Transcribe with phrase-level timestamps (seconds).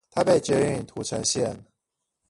[0.15, 1.63] 台北捷運土城線